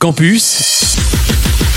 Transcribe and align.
Campus 0.00 0.96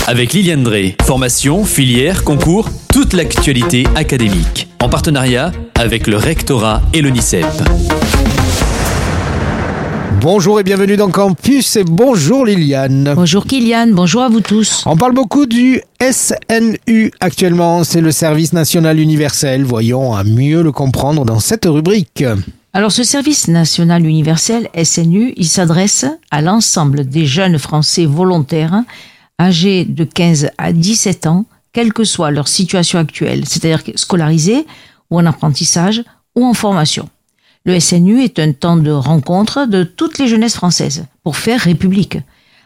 avec 0.06 0.32
Liliane 0.32 0.62
Drey. 0.62 0.94
Formation, 1.02 1.64
filière, 1.64 2.22
concours, 2.22 2.68
toute 2.92 3.14
l'actualité 3.14 3.84
académique. 3.96 4.68
En 4.80 4.88
partenariat 4.88 5.50
avec 5.74 6.06
le 6.06 6.18
rectorat 6.18 6.82
et 6.92 7.02
l'ONICEP. 7.02 7.44
Bonjour 10.20 10.60
et 10.60 10.62
bienvenue 10.62 10.96
dans 10.96 11.10
Campus 11.10 11.74
et 11.74 11.82
bonjour 11.82 12.46
Liliane. 12.46 13.12
Bonjour 13.16 13.44
Kylian, 13.44 13.88
bonjour 13.88 14.22
à 14.22 14.28
vous 14.28 14.40
tous. 14.40 14.84
On 14.86 14.96
parle 14.96 15.14
beaucoup 15.14 15.46
du 15.46 15.80
SNU 16.00 17.10
actuellement, 17.18 17.82
c'est 17.82 18.00
le 18.00 18.12
service 18.12 18.52
national 18.52 19.00
universel. 19.00 19.64
Voyons 19.64 20.14
à 20.14 20.22
mieux 20.22 20.62
le 20.62 20.70
comprendre 20.70 21.24
dans 21.24 21.40
cette 21.40 21.64
rubrique. 21.64 22.22
Alors 22.74 22.90
ce 22.90 23.02
service 23.02 23.48
national 23.48 24.06
universel 24.06 24.70
SNU, 24.82 25.34
il 25.36 25.46
s'adresse 25.46 26.06
à 26.30 26.40
l'ensemble 26.40 27.06
des 27.06 27.26
jeunes 27.26 27.58
Français 27.58 28.06
volontaires 28.06 28.82
âgés 29.38 29.84
de 29.84 30.04
15 30.04 30.50
à 30.56 30.72
17 30.72 31.26
ans, 31.26 31.44
quelle 31.74 31.92
que 31.92 32.04
soit 32.04 32.30
leur 32.30 32.48
situation 32.48 32.98
actuelle, 32.98 33.46
c'est-à-dire 33.46 33.82
scolarisés 33.96 34.66
ou 35.10 35.18
en 35.18 35.26
apprentissage 35.26 36.02
ou 36.34 36.46
en 36.46 36.54
formation. 36.54 37.10
Le 37.66 37.78
SNU 37.78 38.22
est 38.22 38.38
un 38.38 38.52
temps 38.52 38.78
de 38.78 38.90
rencontre 38.90 39.66
de 39.66 39.84
toutes 39.84 40.18
les 40.18 40.26
jeunesses 40.26 40.56
françaises 40.56 41.04
pour 41.22 41.36
faire 41.36 41.60
République. 41.60 42.16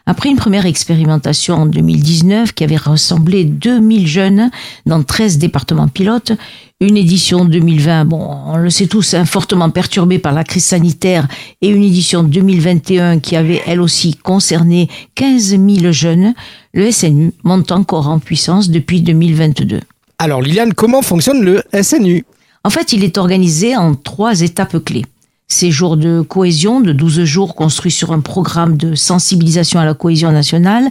Après 0.09 0.29
une 0.29 0.37
première 0.37 0.65
expérimentation 0.65 1.55
en 1.55 1.65
2019 1.65 2.53
qui 2.53 2.63
avait 2.63 2.77
rassemblé 2.77 3.43
2000 3.43 4.07
jeunes 4.07 4.51
dans 4.85 5.03
13 5.03 5.37
départements 5.37 5.89
pilotes, 5.89 6.31
une 6.79 6.95
édition 6.95 7.43
2020, 7.43 8.05
bon, 8.05 8.25
on 8.45 8.55
le 8.55 8.69
sait 8.69 8.87
tous, 8.87 9.15
hein, 9.15 9.25
fortement 9.25 9.69
perturbée 9.69 10.17
par 10.17 10.31
la 10.31 10.45
crise 10.45 10.63
sanitaire, 10.63 11.27
et 11.61 11.67
une 11.67 11.83
édition 11.83 12.23
2021 12.23 13.19
qui 13.19 13.35
avait 13.35 13.61
elle 13.67 13.81
aussi 13.81 14.15
concerné 14.15 14.87
15 15.15 15.57
000 15.59 15.91
jeunes, 15.91 16.33
le 16.73 16.89
SNU 16.89 17.33
monte 17.43 17.73
encore 17.73 18.07
en 18.07 18.19
puissance 18.19 18.69
depuis 18.69 19.01
2022. 19.01 19.81
Alors 20.19 20.41
Liliane, 20.41 20.73
comment 20.73 21.01
fonctionne 21.01 21.43
le 21.43 21.61
SNU 21.81 22.23
En 22.63 22.69
fait, 22.69 22.93
il 22.93 23.03
est 23.03 23.17
organisé 23.17 23.75
en 23.75 23.93
trois 23.93 24.39
étapes 24.39 24.81
clés. 24.85 25.03
Séjour 25.49 25.95
de 25.95 26.19
cohésion 26.19 26.81
de 26.81 26.91
12 26.91 27.23
jours 27.23 27.55
construit 27.55 27.91
sur 27.91 28.11
un 28.11 28.19
programme 28.19 28.75
de 28.75 28.95
sensibilisation 28.95 29.79
à 29.79 29.85
la 29.85 29.93
cohésion 29.93 30.29
nationale 30.29 30.89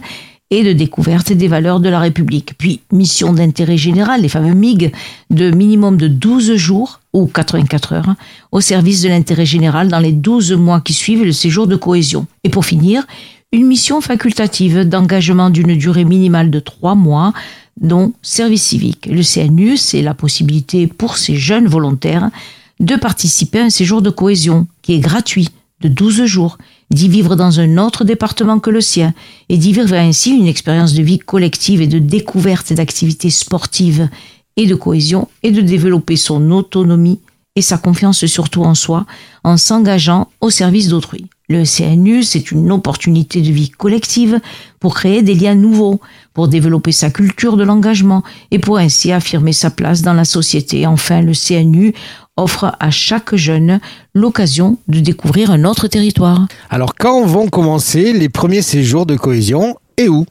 et 0.49 0.63
de 0.63 0.73
découverte 0.73 1.31
des 1.31 1.47
valeurs 1.47 1.79
de 1.79 1.89
la 1.89 1.99
République. 1.99 2.57
Puis 2.57 2.79
mission 2.91 3.33
d'intérêt 3.33 3.77
général, 3.77 4.23
les 4.23 4.29
fameux 4.29 4.55
MIG, 4.55 4.93
de 5.29 5.51
minimum 5.51 5.97
de 5.97 6.07
12 6.07 6.55
jours 6.55 7.01
ou 7.13 7.27
84 7.27 7.93
heures 7.93 8.15
au 8.51 8.59
service 8.59 9.03
de 9.03 9.09
l'intérêt 9.09 9.45
général 9.45 9.89
dans 9.89 9.99
les 9.99 10.11
12 10.11 10.53
mois 10.53 10.81
qui 10.81 10.93
suivent 10.93 11.23
le 11.23 11.33
séjour 11.33 11.67
de 11.67 11.75
cohésion. 11.75 12.25
Et 12.43 12.49
pour 12.49 12.65
finir, 12.65 13.05
une 13.51 13.67
mission 13.67 14.01
facultative 14.01 14.89
d'engagement 14.89 15.51
d'une 15.51 15.77
durée 15.77 16.03
minimale 16.03 16.49
de 16.49 16.59
3 16.59 16.95
mois 16.95 17.31
dont 17.79 18.11
service 18.23 18.63
civique. 18.63 19.05
Le 19.05 19.21
CNU, 19.21 19.77
c'est 19.77 20.01
la 20.01 20.15
possibilité 20.15 20.87
pour 20.87 21.17
ces 21.17 21.35
jeunes 21.35 21.67
volontaires 21.67 22.31
de 22.79 22.95
participer 22.95 23.59
à 23.59 23.65
un 23.65 23.69
séjour 23.69 24.01
de 24.01 24.09
cohésion 24.09 24.67
qui 24.81 24.93
est 24.93 24.99
gratuit 24.99 25.49
de 25.81 25.87
12 25.87 26.25
jours, 26.25 26.57
d'y 26.89 27.07
vivre 27.09 27.35
dans 27.35 27.59
un 27.59 27.77
autre 27.77 28.03
département 28.03 28.59
que 28.59 28.69
le 28.69 28.81
sien 28.81 29.13
et 29.49 29.57
d'y 29.57 29.73
vivre 29.73 29.93
ainsi 29.93 30.31
une 30.31 30.47
expérience 30.47 30.93
de 30.93 31.03
vie 31.03 31.19
collective 31.19 31.81
et 31.81 31.87
de 31.87 31.99
découverte 31.99 32.73
d'activités 32.73 33.29
sportives 33.29 34.09
et 34.55 34.65
de 34.65 34.75
cohésion 34.75 35.27
et 35.43 35.51
de 35.51 35.61
développer 35.61 36.15
son 36.15 36.51
autonomie 36.51 37.19
et 37.55 37.61
sa 37.61 37.77
confiance 37.77 38.25
surtout 38.25 38.63
en 38.63 38.75
soi 38.75 39.05
en 39.43 39.57
s'engageant 39.57 40.29
au 40.41 40.49
service 40.49 40.89
d'autrui. 40.89 41.25
Le 41.49 41.63
CNU, 41.63 42.23
c'est 42.23 42.51
une 42.51 42.71
opportunité 42.71 43.41
de 43.41 43.51
vie 43.51 43.69
collective 43.69 44.39
pour 44.79 44.95
créer 44.95 45.21
des 45.21 45.33
liens 45.33 45.55
nouveaux, 45.55 46.01
pour 46.33 46.49
développer 46.49 46.91
sa 46.91 47.09
culture 47.09 47.55
de 47.55 47.63
l'engagement 47.63 48.21
et 48.51 48.59
pour 48.59 48.77
ainsi 48.77 49.11
affirmer 49.11 49.53
sa 49.53 49.71
place 49.71 50.01
dans 50.01 50.13
la 50.13 50.25
société. 50.25 50.85
Enfin, 50.85 51.21
le 51.21 51.31
CNU 51.33 51.93
offre 52.37 52.75
à 52.79 52.91
chaque 52.91 53.35
jeune 53.35 53.79
l'occasion 54.13 54.77
de 54.87 54.99
découvrir 54.99 55.51
un 55.51 55.65
autre 55.65 55.87
territoire. 55.87 56.47
Alors 56.69 56.95
quand 56.95 57.25
vont 57.25 57.47
commencer 57.47 58.13
les 58.13 58.29
premiers 58.29 58.61
séjours 58.61 59.05
de 59.05 59.15
cohésion 59.15 59.75
et 59.97 60.07
où? 60.07 60.25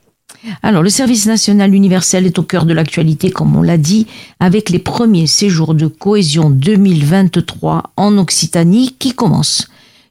Alors, 0.63 0.83
le 0.83 0.91
service 0.91 1.27
national 1.27 1.75
universel 1.75 2.27
est 2.27 2.39
au 2.39 2.43
cœur 2.43 2.67
de 2.67 2.73
l'actualité, 2.73 3.31
comme 3.31 3.57
on 3.57 3.63
l'a 3.63 3.79
dit, 3.79 4.07
avec 4.39 4.71
les 4.71 4.79
premiers 4.79 5.27
séjours 5.27 5.75
de 5.75 5.87
cohésion 5.87 6.51
2023 6.51 7.93
en 7.97 8.19
Occitanie 8.19 8.95
qui 8.99 9.13
commencent. 9.13 9.69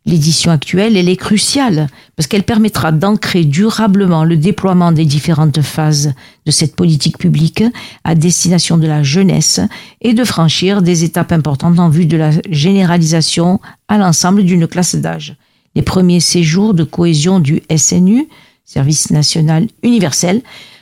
L'édition 0.07 0.51
actuelle, 0.51 0.97
elle 0.97 1.09
est 1.09 1.16
cruciale 1.16 1.88
parce 2.16 2.27
qu'elle 2.27 2.43
permettra 2.43 2.91
d'ancrer 2.91 3.43
durablement 3.43 4.23
le 4.23 4.38
déploiement 4.38 4.91
des 4.91 5.05
différentes 5.05 5.61
phases 5.61 6.13
de 6.45 6.51
cette 6.51 6.75
politique 6.75 7.17
publique 7.17 7.63
à 8.03 8.13
destination 8.13 8.77
de 8.77 8.85
la 8.85 9.01
jeunesse 9.01 9.59
et 10.01 10.13
de 10.13 10.23
franchir 10.23 10.83
des 10.83 11.03
étapes 11.03 11.31
importantes 11.31 11.79
en 11.79 11.89
vue 11.89 12.05
de 12.05 12.17
la 12.17 12.29
généralisation 12.51 13.59
à 13.88 13.97
l'ensemble 13.97 14.43
d'une 14.43 14.67
classe 14.67 14.95
d'âge. 14.95 15.38
Les 15.73 15.81
premiers 15.81 16.19
séjours 16.19 16.75
de 16.75 16.83
cohésion 16.83 17.39
du 17.39 17.63
SNU, 17.75 18.27
Service 18.63 19.11
national 19.11 19.67
universel, 19.83 20.41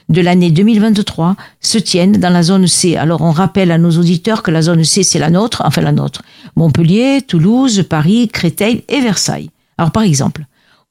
de 0.09 0.21
l'année 0.21 0.51
2023 0.51 1.35
se 1.59 1.77
tiennent 1.77 2.17
dans 2.17 2.29
la 2.29 2.43
zone 2.43 2.67
C. 2.67 2.95
Alors 2.95 3.21
on 3.21 3.31
rappelle 3.31 3.71
à 3.71 3.77
nos 3.77 3.91
auditeurs 3.91 4.43
que 4.43 4.51
la 4.51 4.61
zone 4.61 4.83
C, 4.83 5.03
c'est 5.03 5.19
la 5.19 5.29
nôtre, 5.29 5.61
enfin 5.65 5.81
la 5.81 5.91
nôtre. 5.91 6.21
Montpellier, 6.55 7.21
Toulouse, 7.27 7.85
Paris, 7.89 8.27
Créteil 8.27 8.83
et 8.89 9.01
Versailles. 9.01 9.49
Alors 9.77 9.91
par 9.91 10.03
exemple, 10.03 10.45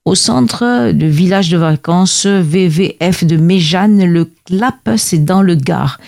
au 0.05 0.15
centre 0.15 0.91
de 0.93 1.07
village 1.07 1.51
de 1.51 1.57
vacances 1.57 2.27
VVF 2.27 3.25
de 3.25 3.37
Méjeanne, 3.37 4.05
le 4.05 4.31
Clap, 4.45 4.91
c'est 4.97 5.25
dans 5.25 5.43
le 5.43 5.55
Gard. 5.55 6.01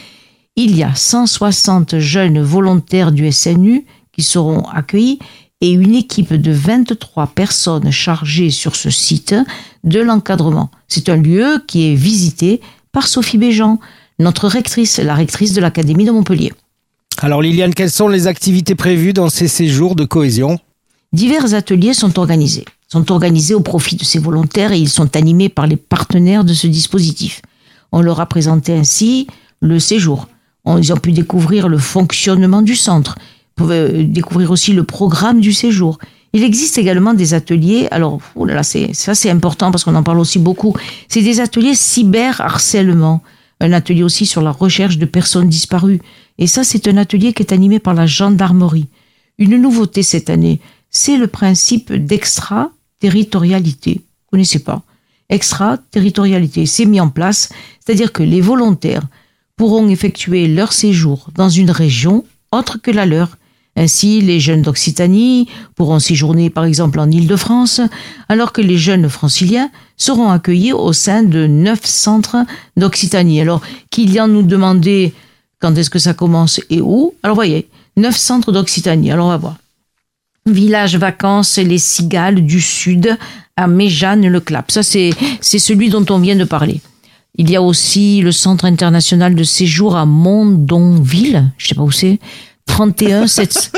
Il 0.57 0.77
y 0.77 0.83
a 0.83 0.95
160 0.95 1.99
jeunes 1.99 2.41
volontaires 2.41 3.13
du 3.13 3.31
SNU 3.31 3.87
qui 4.13 4.23
seront 4.23 4.63
accueillis 4.69 5.19
et 5.61 5.73
une 5.73 5.95
équipe 5.95 6.35
de 6.35 6.53
23 6.53 7.29
personnes 7.29 7.91
chargées 7.91 8.51
sur 8.51 8.77
ce 8.77 8.91
site 8.91 9.35
de 9.83 10.01
l'encadrement. 10.01 10.71
C'est 10.89 11.09
un 11.09 11.17
lieu 11.17 11.63
qui 11.67 11.91
est 11.91 11.95
visité 11.95 12.61
par 12.95 13.09
Sophie 13.09 13.37
Béjean, 13.37 13.79
notre 14.19 14.49
rectrice, 14.49 14.99
la 14.99 15.15
rectrice 15.15 15.53
de 15.53 15.61
l'Académie 15.61 16.07
de 16.07 16.13
Montpellier. 16.13 16.53
Alors 17.19 17.43
Liliane, 17.43 17.75
quelles 17.75 17.91
sont 17.91 18.09
les 18.09 18.27
activités 18.27 18.77
prévues 18.77 19.13
dans 19.13 19.29
ces 19.29 19.49
séjours 19.49 19.97
de 19.97 20.05
cohésion? 20.05 20.59
Divers 21.13 21.55
ateliers 21.55 21.93
sont 21.93 22.19
organisés, 22.19 22.65
sont 22.89 23.13
organisés 23.13 23.55
au 23.55 23.61
profit 23.61 23.97
de 23.97 24.05
ces 24.05 24.19
volontaires 24.19 24.73
et 24.73 24.79
ils 24.79 24.89
sont 24.89 25.17
animés 25.17 25.49
par 25.49 25.67
les 25.67 25.77
partenaires 25.77 26.45
de 26.45 26.55
ce 26.55 26.67
dispositif. 26.67 27.43
On 27.93 28.01
leur 28.01 28.21
a 28.21 28.27
présenté 28.27 28.73
ainsi 28.73 29.27
le 29.61 29.79
séjour. 29.79 30.29
Ils 30.67 30.93
ont 30.93 30.97
pu 30.97 31.13
découvrir 31.13 31.69
le 31.69 31.79
fonctionnement 31.79 32.63
du 32.63 32.77
centre, 32.77 33.17
pouvaient 33.55 34.05
découvrir 34.05 34.51
aussi 34.51 34.73
le 34.73 34.85
programme 34.85 35.41
du 35.41 35.53
séjour. 35.53 35.99
Il 36.35 36.43
existe 36.43 36.77
également 36.79 37.15
des 37.15 37.33
ateliers, 37.33 37.87
alors 37.93 38.19
oh 38.35 38.45
là 38.45 38.65
ça 38.65 39.15
c'est 39.15 39.31
important 39.31 39.71
parce 39.71 39.85
qu'on 39.85 39.95
en 39.95 40.03
parle 40.03 40.19
aussi 40.19 40.41
beaucoup, 40.41 40.75
c'est 41.07 41.23
des 41.23 41.39
ateliers 41.39 41.77
cyberharcèlement, 41.77 43.23
un 43.61 43.73
atelier 43.73 44.03
aussi 44.03 44.27
sur 44.27 44.43
la 44.43 44.51
recherche 44.51 44.99
de 44.99 45.07
personnes 45.07 45.49
disparues. 45.49 46.01
Et 46.39 46.49
ça 46.49 46.65
c'est 46.65 46.89
un 46.89 46.97
atelier 46.97 47.33
qui 47.33 47.45
est 47.45 47.53
animé 47.53 47.79
par 47.79 47.95
la 47.95 48.07
gendarmerie. 48.07 48.89
Une 49.39 49.63
nouveauté 49.63 50.03
cette 50.03 50.29
année, 50.29 50.59
c'est 50.91 51.19
le 51.19 51.29
principe 51.29 51.93
d'extraterritorialité. 51.93 53.93
Vous 53.95 54.31
connaissez 54.33 54.59
pas? 54.59 54.83
Extraterritorialité, 55.29 56.67
c'est 56.67 56.85
mis 56.85 57.01
en 57.01 57.11
place, 57.11 57.51
c'est-à-dire 57.79 58.13
que 58.13 58.25
les 58.25 58.41
volontaires 58.41 59.07
pourront 59.57 59.89
effectuer 59.89 60.49
leur 60.49 60.73
séjour 60.73 61.29
dans 61.37 61.49
une 61.49 61.71
région 61.71 62.25
autre 62.51 62.79
que 62.83 62.91
la 62.91 63.07
leur 63.07 63.39
ainsi, 63.77 64.21
les 64.21 64.39
jeunes 64.39 64.63
d'Occitanie 64.63 65.49
pourront 65.75 65.99
séjourner 65.99 66.49
par 66.49 66.65
exemple 66.65 67.01
en 67.01 67.11
Île-de-France, 67.11 67.81
alors 68.29 68.53
que 68.53 68.61
les 68.61 68.79
jeunes 68.79 69.09
franciliens 69.09 69.71
seront 69.97 70.31
accueillis 70.31 70.73
au 70.73 70.93
sein 70.93 71.25
de 71.25 71.47
neuf 71.47 71.85
centres 71.85 72.45
d'Occitanie. 72.77 73.41
Alors, 73.41 73.63
Kylian 73.91 74.29
nous 74.29 74.43
demandait 74.43 75.13
quand 75.61 75.77
est-ce 75.77 75.91
que 75.91 75.99
ça 75.99 76.15
commence 76.15 76.61
et 76.71 76.81
où. 76.81 77.15
Alors, 77.23 77.35
voyez, 77.35 77.69
neuf 77.97 78.17
centres 78.17 78.53
d'Occitanie. 78.53 79.11
Alors, 79.11 79.27
on 79.27 79.31
va 79.31 79.37
voir. 79.39 79.57
Village 80.47 80.97
vacances 80.97 81.57
Les 81.57 81.79
Cigales 81.79 82.45
du 82.45 82.61
Sud 82.61 83.17
à 83.57 83.67
Méjeanne-le-Clap. 83.67 84.71
Ça, 84.71 84.83
c'est, 84.83 85.13
celui 85.41 85.89
dont 85.89 86.05
on 86.11 86.19
vient 86.19 86.37
de 86.37 86.45
parler. 86.45 86.81
Il 87.37 87.51
y 87.51 87.57
a 87.57 87.63
aussi 87.63 88.21
le 88.21 88.31
Centre 88.31 88.67
international 88.67 89.35
de 89.35 89.43
séjour 89.43 89.97
à 89.97 90.07
Mondonville. 90.07 91.51
Je 91.59 91.69
sais 91.69 91.75
pas 91.75 91.83
où 91.83 91.91
c'est. 91.91 92.21
31 92.67 93.27
700. 93.27 93.71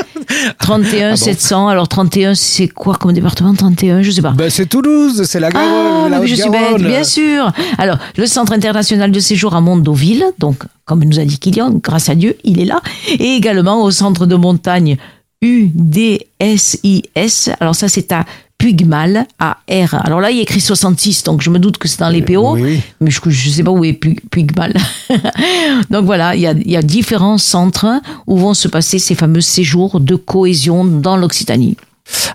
31 0.59 1.15
700. 1.15 1.67
Alors 1.67 1.87
31, 1.87 2.35
c'est 2.35 2.67
quoi 2.67 2.95
comme 2.95 3.13
département? 3.13 3.53
31 3.53 4.01
Je 4.01 4.11
sais 4.11 4.21
pas. 4.21 4.31
Ben, 4.31 4.49
c'est 4.49 4.65
Toulouse, 4.65 5.23
c'est 5.25 5.39
la 5.39 5.51
Garonne. 5.51 6.13
Ah, 6.13 6.25
je 6.25 6.35
suis 6.35 6.49
bête, 6.49 6.81
bien 6.81 7.03
sûr. 7.03 7.51
Alors, 7.77 7.97
le 8.17 8.25
Centre 8.25 8.53
international 8.53 9.11
de 9.11 9.19
séjour 9.19 9.55
à 9.55 9.61
Mondoville, 9.61 10.25
donc 10.39 10.63
comme 10.85 11.03
nous 11.03 11.19
a 11.19 11.25
dit 11.25 11.37
Kylian, 11.37 11.79
grâce 11.83 12.09
à 12.09 12.15
Dieu, 12.15 12.37
il 12.43 12.59
est 12.59 12.65
là, 12.65 12.81
et 13.07 13.35
également 13.35 13.83
au 13.83 13.91
centre 13.91 14.25
de 14.25 14.35
montagne 14.35 14.97
UDSIS. 15.41 17.51
Alors 17.59 17.75
ça, 17.75 17.89
c'est 17.89 18.11
à 18.11 18.25
Pugmal 18.57 19.27
à 19.39 19.57
R. 19.69 19.93
Alors 20.03 20.19
là, 20.19 20.31
il 20.31 20.37
y 20.37 20.39
a 20.39 20.43
écrit 20.43 20.59
66, 20.61 21.23
donc 21.23 21.41
je 21.41 21.49
me 21.51 21.59
doute 21.59 21.77
que 21.77 21.87
c'est 21.87 21.99
dans 21.99 22.09
les 22.09 22.21
PO, 22.23 22.53
Oui, 22.53 22.61
oui. 22.63 22.81
mais 22.99 23.11
je 23.11 23.19
ne 23.27 23.31
sais 23.33 23.63
pas 23.63 23.69
où 23.71 23.83
est 23.85 23.93
Pug- 23.93 24.19
Pugmal. 24.31 24.73
donc 25.91 26.05
voilà, 26.05 26.35
il 26.35 26.41
y, 26.41 26.47
a, 26.47 26.51
il 26.53 26.71
y 26.71 26.75
a 26.75 26.81
différents 26.81 27.37
centres 27.37 27.85
où 28.25 28.37
vont 28.37 28.53
se 28.55 28.67
passer 28.67 28.97
ces 28.99 29.13
fameux 29.15 29.41
séjours 29.41 29.99
de 29.99 30.15
cohésion 30.15 30.83
dans 30.85 31.17
l'Occitanie. 31.17 31.77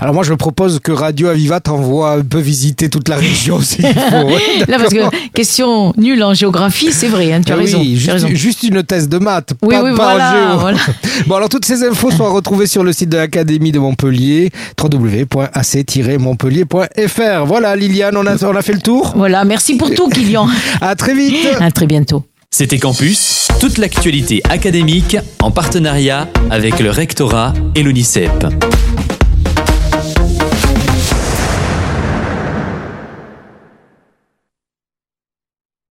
Alors 0.01 0.15
moi 0.15 0.23
je 0.25 0.35
propose 0.35 0.79
que 0.81 0.93
Radio 0.93 1.29
Aviva 1.29 1.61
t'envoie 1.61 2.13
un 2.13 2.23
peu 2.23 2.39
visiter 2.39 2.89
toute 2.91 3.09
la 3.09 3.17
région 3.17 3.61
s'il 3.63 3.87
faut. 3.87 4.27
Ouais, 4.27 4.41
Là, 4.69 4.77
parce 4.79 4.93
que 4.93 5.01
question 5.35 5.93
nulle 5.97 6.23
en 6.23 6.35
géographie, 6.35 6.93
c'est 6.93 7.09
vrai, 7.09 7.33
hein, 7.33 7.41
tu 7.45 7.53
as 7.53 7.57
raison. 7.57 7.79
oui, 7.81 7.99
tu 8.03 8.11
as 8.11 8.15
juste, 8.17 8.27
raison. 8.27 8.37
juste 8.37 8.63
une 8.65 8.83
thèse 8.83 9.09
de 9.09 9.19
maths, 9.19 9.55
Oui, 9.63 9.75
pas, 9.75 9.83
oui, 9.85 9.95
pas 9.97 10.09
en 10.09 10.11
voilà, 10.17 10.51
géo. 10.51 10.59
voilà. 10.59 10.79
Bon, 11.27 11.37
alors 11.37 11.49
toutes 11.49 11.65
ces 11.65 11.83
infos 11.85 12.11
sont 12.11 12.25
à 12.25 12.29
retrouver 12.31 12.67
sur 12.67 12.83
le 12.85 12.93
site 12.93 13.09
de 13.11 13.17
l'Académie 13.17 13.71
de 13.73 13.79
Montpellier, 13.79 14.51
www.ac-montpellier.fr. 14.83 17.45
Voilà, 17.47 17.77
Liliane, 17.77 18.17
on 18.17 18.27
a, 18.27 18.43
on 18.45 18.57
a 18.57 18.63
fait 18.63 18.73
le 18.73 18.81
tour. 18.81 19.13
Voilà, 19.17 19.45
merci 19.45 19.77
pour 19.77 19.93
tout, 19.95 20.09
Kylian. 20.09 20.49
À 20.81 20.95
très 20.97 21.15
vite. 21.15 21.47
À 21.61 21.71
très 21.71 21.87
bientôt. 21.87 22.25
C'était 22.51 22.79
Campus, 22.79 23.49
toute 23.61 23.79
l'actualité 23.79 24.43
académique 24.51 25.17
en 25.41 25.51
partenariat 25.51 26.29
avec 26.51 26.81
le 26.81 26.91
rectorat 26.91 27.55
et 27.75 27.83
l'UNICEP. 27.83 28.47